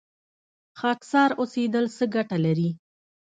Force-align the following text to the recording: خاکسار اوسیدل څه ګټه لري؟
خاکسار 0.79 1.29
اوسیدل 1.39 1.85
څه 1.97 2.03
ګټه 2.15 2.37
لري؟ 2.45 2.69